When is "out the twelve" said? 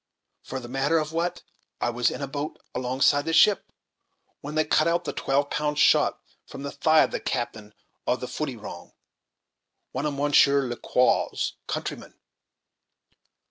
4.87-5.51